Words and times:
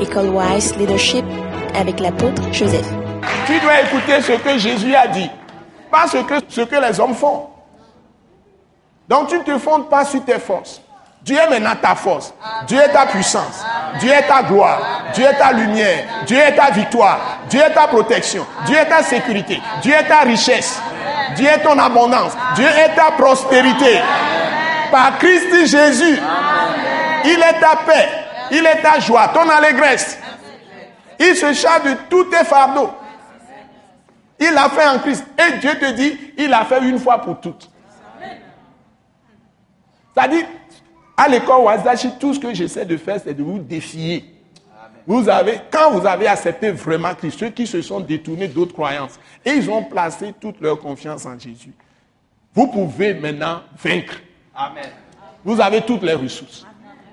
École 0.00 0.28
Wise 0.30 0.76
Leadership 0.76 1.24
avec 1.78 2.00
l'apôtre 2.00 2.42
Joseph. 2.52 2.86
Tu 3.46 3.58
dois 3.60 3.80
écouter 3.80 4.20
ce 4.20 4.32
que 4.32 4.58
Jésus 4.58 4.94
a 4.94 5.06
dit, 5.06 5.30
pas 5.90 6.06
ce 6.06 6.18
que, 6.18 6.34
ce 6.48 6.60
que 6.62 6.76
les 6.76 7.00
hommes 7.00 7.14
font. 7.14 7.48
Donc 9.08 9.28
tu 9.28 9.38
ne 9.38 9.42
te 9.42 9.58
fondes 9.58 9.88
pas 9.88 10.04
sur 10.04 10.24
tes 10.24 10.38
forces. 10.38 10.80
Dieu 11.22 11.36
est 11.36 11.50
maintenant 11.50 11.74
ta 11.80 11.94
force. 11.94 12.32
Dieu 12.68 12.78
est 12.78 12.92
ta 12.92 13.06
puissance. 13.06 13.64
Dieu 13.98 14.10
est 14.10 14.28
ta 14.28 14.42
gloire. 14.42 14.80
Dieu 15.12 15.24
est 15.24 15.36
ta 15.36 15.52
lumière. 15.52 16.04
Dieu 16.24 16.38
est 16.38 16.54
ta 16.54 16.70
victoire. 16.70 17.18
Dieu 17.48 17.60
est 17.60 17.74
ta 17.74 17.88
protection. 17.88 18.46
Dieu 18.64 18.76
est 18.76 18.86
ta 18.86 19.02
sécurité. 19.02 19.60
Dieu 19.82 19.92
est 19.92 20.04
ta 20.06 20.20
richesse. 20.20 20.80
Dieu 21.34 21.46
est 21.48 21.62
ton 21.62 21.76
abondance. 21.78 22.32
Dieu 22.54 22.66
est 22.66 22.94
ta 22.94 23.10
prospérité. 23.12 24.00
Par 24.92 25.18
Christ 25.18 25.66
Jésus, 25.66 26.20
il 27.24 27.40
est 27.40 27.60
ta 27.60 27.76
paix. 27.84 28.08
Il 28.50 28.64
est 28.64 28.82
ta 28.82 28.98
joie, 29.00 29.28
ton 29.28 29.48
allégresse. 29.48 30.18
Il 31.18 31.34
se 31.34 31.52
charge 31.52 31.84
de 31.84 31.96
tous 32.08 32.24
tes 32.24 32.44
fardeaux. 32.44 32.90
Il 34.38 34.52
l'a 34.52 34.68
fait 34.68 34.86
en 34.86 34.98
Christ. 34.98 35.24
Et 35.38 35.58
Dieu 35.58 35.78
te 35.78 35.92
dit, 35.92 36.18
il 36.36 36.48
l'a 36.48 36.64
fait 36.64 36.82
une 36.82 36.98
fois 36.98 37.18
pour 37.18 37.40
toutes. 37.40 37.70
C'est-à-dire, 40.14 40.46
à 41.16 41.28
l'école 41.28 41.62
Wazashi, 41.62 42.12
tout 42.18 42.34
ce 42.34 42.40
que 42.40 42.52
j'essaie 42.52 42.84
de 42.84 42.96
faire, 42.96 43.20
c'est 43.22 43.34
de 43.34 43.42
vous 43.42 43.58
défier. 43.58 44.24
Vous 45.06 45.28
avez, 45.28 45.60
quand 45.70 45.92
vous 45.92 46.06
avez 46.06 46.26
accepté 46.26 46.70
vraiment 46.72 47.14
Christ, 47.14 47.38
ceux 47.38 47.50
qui 47.50 47.66
se 47.66 47.80
sont 47.80 48.00
détournés 48.00 48.48
d'autres 48.48 48.72
croyances, 48.72 49.18
et 49.44 49.52
ils 49.52 49.70
ont 49.70 49.84
placé 49.84 50.34
toute 50.38 50.60
leur 50.60 50.78
confiance 50.80 51.24
en 51.26 51.38
Jésus, 51.38 51.72
vous 52.52 52.66
pouvez 52.66 53.14
maintenant 53.14 53.62
vaincre. 53.78 54.14
Amen. 54.54 54.90
Vous 55.44 55.60
avez 55.60 55.82
toutes 55.82 56.02
les 56.02 56.14
ressources. 56.14 56.66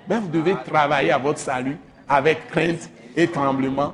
Mais 0.07 0.19
vous 0.19 0.27
devez 0.27 0.55
travailler 0.65 1.11
à 1.11 1.17
votre 1.17 1.39
salut 1.39 1.77
avec 2.07 2.47
crainte 2.49 2.89
et 3.15 3.27
tremblement 3.27 3.93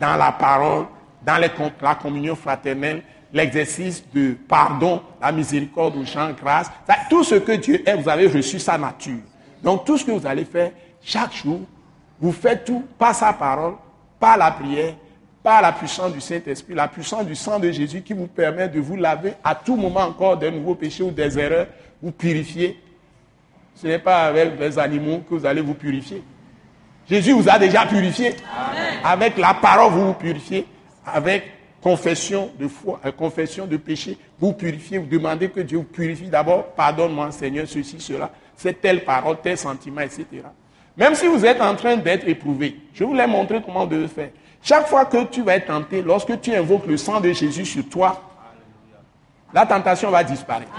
dans 0.00 0.16
la 0.16 0.32
parole, 0.32 0.86
dans 1.24 1.38
la 1.38 1.94
communion 1.94 2.34
fraternelle, 2.34 3.02
l'exercice 3.32 4.04
de 4.14 4.36
pardon, 4.48 5.02
la 5.20 5.32
miséricorde 5.32 5.96
aux 5.96 6.04
gens, 6.04 6.30
grâce. 6.32 6.70
Tout 7.10 7.24
ce 7.24 7.36
que 7.36 7.52
Dieu 7.52 7.88
est, 7.88 7.96
vous 7.96 8.08
avez 8.08 8.26
reçu 8.26 8.58
sa 8.58 8.78
nature. 8.78 9.20
Donc 9.62 9.84
tout 9.84 9.98
ce 9.98 10.04
que 10.04 10.12
vous 10.12 10.26
allez 10.26 10.44
faire 10.44 10.70
chaque 11.02 11.34
jour, 11.34 11.60
vous 12.20 12.32
faites 12.32 12.64
tout 12.64 12.84
par 12.98 13.14
sa 13.14 13.32
parole, 13.32 13.74
par 14.20 14.36
la 14.36 14.50
prière, 14.50 14.94
par 15.42 15.60
la 15.60 15.72
puissance 15.72 16.12
du 16.12 16.20
Saint-Esprit, 16.20 16.74
la 16.74 16.88
puissance 16.88 17.26
du 17.26 17.34
sang 17.34 17.58
de 17.58 17.70
Jésus 17.70 18.02
qui 18.02 18.14
vous 18.14 18.26
permet 18.26 18.68
de 18.68 18.80
vous 18.80 18.96
laver 18.96 19.34
à 19.42 19.54
tout 19.54 19.76
moment 19.76 20.00
encore 20.00 20.38
des 20.38 20.50
nouveaux 20.50 20.74
péchés 20.74 21.02
ou 21.02 21.10
des 21.10 21.38
erreurs, 21.38 21.66
vous 22.02 22.12
purifier. 22.12 22.80
Ce 23.74 23.86
n'est 23.86 23.98
pas 23.98 24.24
avec 24.26 24.58
les 24.58 24.78
animaux 24.78 25.22
que 25.28 25.34
vous 25.34 25.46
allez 25.46 25.60
vous 25.60 25.74
purifier. 25.74 26.22
Jésus 27.08 27.32
vous 27.32 27.48
a 27.48 27.58
déjà 27.58 27.86
purifié. 27.86 28.34
Avec 29.04 29.36
la 29.36 29.54
parole, 29.54 29.92
vous 29.92 30.06
vous 30.06 30.14
purifiez. 30.14 30.66
Avec 31.06 31.44
confession 31.82 32.50
de 32.58 32.66
foi, 32.66 32.98
euh, 33.04 33.12
confession 33.12 33.66
de 33.66 33.76
péché, 33.76 34.16
vous 34.40 34.54
purifiez, 34.54 34.96
vous 34.96 35.06
demandez 35.06 35.50
que 35.50 35.60
Dieu 35.60 35.76
vous 35.76 35.84
purifie 35.84 36.28
d'abord. 36.28 36.68
Pardonne-moi, 36.68 37.30
Seigneur, 37.30 37.66
ceci, 37.68 38.00
cela 38.00 38.30
c'est 38.56 38.80
telle 38.80 39.04
parole, 39.04 39.36
tel 39.42 39.58
sentiment, 39.58 40.00
etc. 40.00 40.26
Même 40.96 41.14
si 41.14 41.26
vous 41.26 41.44
êtes 41.44 41.60
en 41.60 41.74
train 41.74 41.96
d'être 41.96 42.26
éprouvé, 42.28 42.76
je 42.92 43.04
vous 43.04 43.14
l'ai 43.14 43.26
montré 43.26 43.60
comment 43.64 43.80
vous 43.80 43.90
devez 43.90 44.08
faire. 44.08 44.30
Chaque 44.62 44.86
fois 44.86 45.04
que 45.04 45.24
tu 45.24 45.42
vas 45.42 45.56
être 45.56 45.66
tenté, 45.66 46.02
lorsque 46.02 46.40
tu 46.40 46.54
invoques 46.54 46.86
le 46.86 46.96
sang 46.96 47.20
de 47.20 47.32
Jésus 47.32 47.66
sur 47.66 47.88
toi, 47.88 48.22
la 49.52 49.66
tentation 49.66 50.10
va 50.10 50.24
disparaître. 50.24 50.70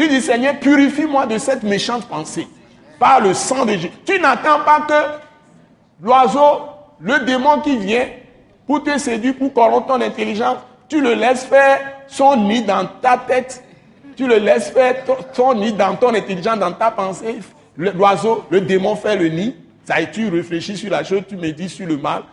Tu 0.00 0.08
dis, 0.08 0.22
Seigneur, 0.22 0.58
purifie-moi 0.58 1.26
de 1.26 1.36
cette 1.36 1.62
méchante 1.62 2.06
pensée 2.06 2.48
par 2.98 3.20
le 3.20 3.34
sang 3.34 3.66
de 3.66 3.72
Jésus. 3.72 3.90
Tu 4.06 4.18
n'attends 4.18 4.60
pas 4.64 4.80
que 4.88 6.02
l'oiseau, 6.02 6.62
le 7.00 7.18
démon 7.26 7.60
qui 7.60 7.76
vient 7.76 8.06
pour 8.66 8.82
te 8.82 8.96
séduire, 8.96 9.36
pour 9.36 9.52
corrompre 9.52 9.88
ton 9.88 10.00
intelligence, 10.00 10.56
tu 10.88 11.02
le 11.02 11.12
laisses 11.12 11.44
faire 11.44 11.80
son 12.08 12.36
nid 12.36 12.62
dans 12.62 12.86
ta 13.02 13.18
tête 13.18 13.62
tu 14.16 14.26
le 14.26 14.36
laisses 14.36 14.70
faire 14.70 15.02
ton, 15.34 15.54
nid 15.54 15.72
dans 15.72 15.96
ton 15.96 16.14
intelligence, 16.14 16.58
dans 16.58 16.72
ta 16.72 16.90
pensée. 16.90 17.38
L'oiseau, 17.74 18.44
le, 18.50 18.60
démon 18.60 18.94
fait 18.94 19.16
le 19.16 19.28
nid. 19.28 19.56
Ça, 19.84 19.98
et 19.98 20.10
tu 20.10 20.28
réfléchis 20.28 20.76
sur 20.76 20.90
la 20.90 21.02
chose, 21.02 21.22
tu 21.26 21.36
médites 21.36 21.70
sur 21.70 21.86
le 21.86 21.96
mal. 21.96 22.24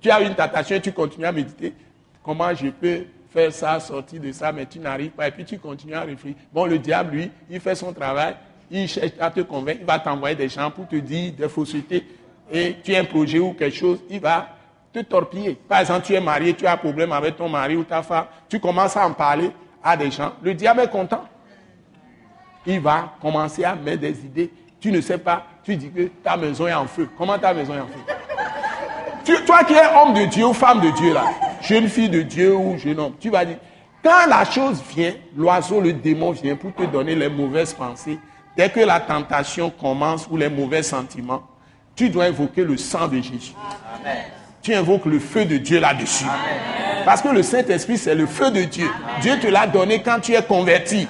Tu, 0.00 0.10
as 0.10 0.20
une 0.20 0.36
tentation 0.36 0.76
et 0.76 0.80
tu 0.80 0.92
continues 0.92 1.26
à 1.26 1.32
méditer. 1.32 1.74
Comment 2.22 2.54
je 2.54 2.68
peux 2.68 3.04
faire 3.34 3.52
ça, 3.52 3.80
sortir 3.80 4.20
de 4.20 4.30
ça, 4.30 4.52
mais 4.52 4.64
tu 4.64 4.78
n'arrives 4.78 5.10
pas. 5.10 5.26
Et 5.26 5.30
puis 5.32 5.44
tu 5.44 5.58
continues 5.58 5.94
à 5.94 6.02
réfléchir. 6.02 6.38
Bon, 6.52 6.66
le 6.66 6.78
diable, 6.78 7.16
lui, 7.16 7.30
il 7.50 7.60
fait 7.60 7.74
son 7.74 7.92
travail. 7.92 8.36
Il 8.70 8.88
cherche 8.88 9.10
à 9.20 9.30
te 9.30 9.40
convaincre. 9.40 9.80
Il 9.80 9.86
va 9.86 9.98
t'envoyer 9.98 10.36
des 10.36 10.48
gens 10.48 10.70
pour 10.70 10.86
te 10.86 10.96
dire 10.96 11.32
des 11.32 11.48
faussetés. 11.48 12.06
Et 12.52 12.76
tu 12.82 12.94
as 12.94 13.00
un 13.00 13.04
projet 13.04 13.40
ou 13.40 13.52
quelque 13.52 13.76
chose, 13.76 13.98
il 14.08 14.20
va 14.20 14.48
te 14.92 15.00
torpiller. 15.00 15.54
Par 15.68 15.80
exemple, 15.80 16.06
tu 16.06 16.14
es 16.14 16.20
marié, 16.20 16.54
tu 16.54 16.66
as 16.66 16.72
un 16.72 16.76
problème 16.76 17.10
avec 17.12 17.36
ton 17.36 17.48
mari 17.48 17.74
ou 17.74 17.82
ta 17.82 18.02
femme. 18.02 18.26
Tu 18.48 18.60
commences 18.60 18.96
à 18.96 19.06
en 19.06 19.12
parler 19.12 19.50
à 19.82 19.96
des 19.96 20.10
gens, 20.10 20.32
le 20.40 20.54
diable 20.54 20.80
est 20.80 20.90
content. 20.90 21.24
Il 22.66 22.80
va 22.80 23.14
commencer 23.20 23.64
à 23.64 23.74
mettre 23.74 24.00
des 24.00 24.24
idées. 24.24 24.50
Tu 24.80 24.90
ne 24.92 25.00
sais 25.00 25.18
pas, 25.18 25.44
tu 25.62 25.76
dis 25.76 25.90
que 25.90 26.06
ta 26.22 26.36
maison 26.36 26.66
est 26.66 26.72
en 26.72 26.86
feu. 26.86 27.08
Comment 27.18 27.38
ta 27.38 27.52
maison 27.52 27.74
est 27.74 27.80
en 27.80 27.86
feu? 27.86 29.34
Toi 29.46 29.64
qui 29.64 29.74
es 29.74 29.86
homme 29.96 30.14
de 30.14 30.26
Dieu 30.26 30.46
ou 30.46 30.52
femme 30.52 30.80
de 30.80 30.90
Dieu, 30.90 31.12
là, 31.12 31.24
jeune 31.64 31.88
fille 31.88 32.08
de 32.08 32.22
Dieu 32.22 32.54
ou 32.54 32.78
jeune 32.78 33.00
homme, 33.00 33.14
tu 33.18 33.30
vas 33.30 33.44
dire, 33.44 33.56
quand 34.02 34.26
la 34.28 34.44
chose 34.44 34.82
vient, 34.94 35.14
l'oiseau, 35.34 35.80
le 35.80 35.92
démon 35.92 36.32
vient 36.32 36.56
pour 36.56 36.74
te 36.74 36.82
donner 36.82 37.14
les 37.14 37.28
mauvaises 37.28 37.72
pensées, 37.72 38.18
dès 38.56 38.68
que 38.68 38.80
la 38.80 39.00
tentation 39.00 39.70
commence 39.70 40.26
ou 40.30 40.36
les 40.36 40.50
mauvais 40.50 40.82
sentiments, 40.82 41.42
tu 41.96 42.10
dois 42.10 42.24
invoquer 42.24 42.64
le 42.64 42.76
sang 42.76 43.08
de 43.08 43.16
Jésus. 43.16 43.54
Tu 44.60 44.74
invoques 44.74 45.06
le 45.06 45.18
feu 45.18 45.44
de 45.44 45.56
Dieu 45.56 45.80
là-dessus. 45.80 46.26
Parce 47.04 47.22
que 47.22 47.28
le 47.28 47.42
Saint-Esprit, 47.42 47.98
c'est 47.98 48.14
le 48.14 48.26
feu 48.26 48.50
de 48.50 48.62
Dieu. 48.62 48.88
Dieu 49.20 49.38
te 49.38 49.46
l'a 49.46 49.66
donné 49.66 50.02
quand 50.02 50.20
tu 50.20 50.32
es 50.32 50.42
converti. 50.42 51.06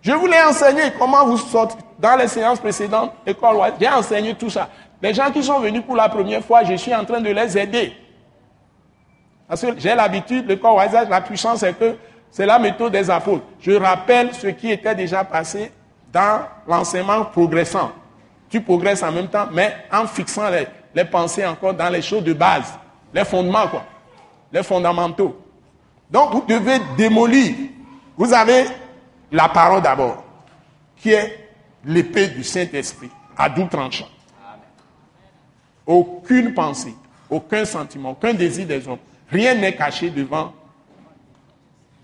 Je 0.00 0.12
voulais 0.12 0.42
enseigner 0.42 0.92
comment 0.98 1.24
vous 1.24 1.38
sortez. 1.38 1.76
Dans 1.98 2.16
les 2.16 2.26
séances 2.26 2.58
précédentes, 2.58 3.12
école 3.24 3.56
j'ai 3.80 3.88
enseigné 3.88 4.34
tout 4.34 4.50
ça. 4.50 4.68
Les 5.00 5.14
gens 5.14 5.30
qui 5.30 5.42
sont 5.42 5.60
venus 5.60 5.82
pour 5.86 5.94
la 5.94 6.08
première 6.08 6.44
fois, 6.44 6.64
je 6.64 6.74
suis 6.74 6.92
en 6.92 7.04
train 7.04 7.20
de 7.20 7.30
les 7.30 7.56
aider. 7.56 7.92
Parce 9.52 9.60
que 9.60 9.78
j'ai 9.78 9.94
l'habitude, 9.94 10.48
le 10.48 10.56
corps 10.56 10.82
la 11.10 11.20
puissance, 11.20 11.58
c'est 11.58 11.78
que 11.78 11.94
c'est 12.30 12.46
la 12.46 12.58
méthode 12.58 12.90
des 12.90 13.10
apôtres. 13.10 13.44
Je 13.60 13.72
rappelle 13.72 14.34
ce 14.34 14.46
qui 14.46 14.70
était 14.70 14.94
déjà 14.94 15.24
passé 15.24 15.70
dans 16.10 16.46
l'enseignement 16.66 17.26
progressant. 17.26 17.92
Tu 18.48 18.62
progresses 18.62 19.02
en 19.02 19.12
même 19.12 19.28
temps, 19.28 19.48
mais 19.52 19.76
en 19.92 20.06
fixant 20.06 20.48
les, 20.48 20.66
les 20.94 21.04
pensées 21.04 21.44
encore 21.44 21.74
dans 21.74 21.90
les 21.90 22.00
choses 22.00 22.24
de 22.24 22.32
base. 22.32 22.72
Les 23.12 23.26
fondements, 23.26 23.68
quoi. 23.68 23.84
Les 24.50 24.62
fondamentaux. 24.62 25.38
Donc, 26.10 26.32
vous 26.32 26.44
devez 26.48 26.78
démolir. 26.96 27.54
Vous 28.16 28.32
avez 28.32 28.64
la 29.30 29.50
parole 29.50 29.82
d'abord, 29.82 30.24
qui 30.96 31.12
est 31.12 31.50
l'épée 31.84 32.28
du 32.28 32.42
Saint-Esprit, 32.42 33.10
à 33.36 33.50
double 33.50 33.68
tranchant. 33.68 34.08
Aucune 35.86 36.54
pensée, 36.54 36.94
aucun 37.28 37.66
sentiment, 37.66 38.12
aucun 38.12 38.32
désir 38.32 38.66
des 38.66 38.88
hommes. 38.88 38.96
Rien 39.32 39.54
n'est 39.54 39.74
caché 39.74 40.10
devant 40.10 40.52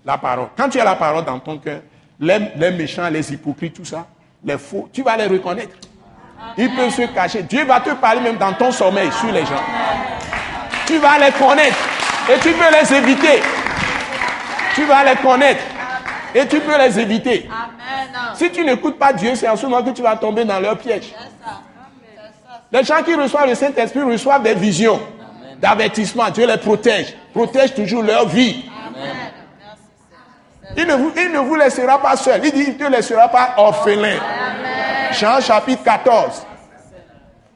la 0.03 0.17
parole. 0.17 0.47
Quand 0.57 0.69
tu 0.69 0.79
as 0.79 0.85
la 0.85 0.95
parole 0.95 1.23
dans 1.25 1.39
ton 1.39 1.57
cœur, 1.57 1.81
les, 2.19 2.39
les, 2.55 2.71
méchants, 2.71 3.07
les 3.09 3.31
hypocrites, 3.31 3.75
tout 3.75 3.85
ça, 3.85 4.07
les 4.43 4.57
faux, 4.57 4.89
tu 4.91 5.03
vas 5.03 5.15
les 5.15 5.27
reconnaître. 5.27 5.77
Ils 6.57 6.73
peuvent 6.73 6.93
se 6.93 7.03
cacher. 7.13 7.43
Dieu 7.43 7.65
va 7.65 7.79
te 7.79 7.91
parler 7.91 8.21
même 8.21 8.37
dans 8.37 8.53
ton 8.53 8.71
sommeil 8.71 9.11
sur 9.11 9.31
les 9.31 9.45
gens 9.45 9.63
tu 10.89 10.97
vas 10.97 11.19
les 11.19 11.31
connaître 11.31 11.77
et 12.33 12.39
tu 12.39 12.51
peux 12.51 12.71
les 12.71 12.97
éviter. 12.97 13.43
Tu 14.73 14.85
vas 14.85 15.03
les 15.03 15.15
connaître 15.17 15.61
et 16.33 16.47
tu 16.47 16.59
peux 16.59 16.77
les 16.79 16.99
éviter. 16.99 17.47
Si 18.33 18.49
tu 18.51 18.65
n'écoutes 18.65 18.97
pas 18.97 19.13
Dieu, 19.13 19.35
c'est 19.35 19.47
en 19.47 19.55
ce 19.55 19.67
moment 19.67 19.83
que 19.83 19.91
tu 19.91 20.01
vas 20.01 20.15
tomber 20.15 20.45
dans 20.45 20.59
leur 20.59 20.77
piège. 20.79 21.13
Les 22.71 22.83
gens 22.83 23.03
qui 23.03 23.13
reçoivent 23.13 23.47
le 23.47 23.53
Saint-Esprit 23.55 24.01
reçoivent 24.01 24.41
des 24.41 24.55
visions 24.55 24.99
d'avertissement. 25.59 26.29
Dieu 26.31 26.47
les 26.47 26.57
protège. 26.57 27.15
Protège 27.33 27.73
toujours 27.73 28.03
leur 28.03 28.27
vie. 28.27 28.65
Il 30.77 30.85
ne, 30.85 30.93
vous, 30.93 31.11
il 31.17 31.31
ne 31.31 31.39
vous 31.39 31.55
laissera 31.55 32.01
pas 32.01 32.15
seul. 32.15 32.41
Il 32.43 32.51
dit, 32.51 32.63
il 32.67 32.73
ne 32.73 32.85
te 32.87 32.91
laissera 32.91 33.27
pas 33.27 33.55
orphelin. 33.57 34.17
Jean 35.11 35.41
chapitre 35.41 35.83
14. 35.83 36.45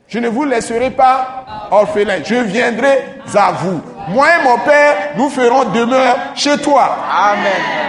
Je 0.08 0.20
ne 0.20 0.30
vous 0.30 0.46
laisserai 0.46 0.92
pas 0.92 1.46
orphelin. 1.72 2.20
Je 2.24 2.36
viendrai 2.36 3.20
à 3.36 3.52
vous. 3.52 3.82
Moi 4.10 4.28
et 4.28 4.44
mon 4.44 4.58
Père, 4.60 5.14
nous 5.18 5.30
ferons 5.30 5.64
demeure 5.72 6.18
chez 6.36 6.58
toi. 6.58 6.98
Amen. 7.10 7.84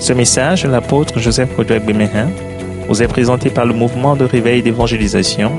Ce 0.00 0.12
message 0.12 0.62
de 0.62 0.68
l'apôtre 0.68 1.18
Joseph 1.18 1.54
Kodouak 1.54 1.84
Bemehin 1.84 2.28
vous 2.88 3.02
est 3.02 3.08
présenté 3.08 3.50
par 3.50 3.66
le 3.66 3.74
mouvement 3.74 4.16
de 4.16 4.24
réveil 4.24 4.62
d'évangélisation, 4.62 5.58